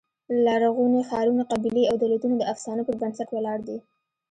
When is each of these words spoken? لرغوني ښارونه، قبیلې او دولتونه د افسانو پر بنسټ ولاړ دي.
لرغوني 0.45 1.01
ښارونه، 1.09 1.43
قبیلې 1.51 1.83
او 1.89 1.95
دولتونه 2.03 2.35
د 2.37 2.43
افسانو 2.53 2.85
پر 2.87 2.95
بنسټ 3.01 3.27
ولاړ 3.31 3.59
دي. 3.67 3.77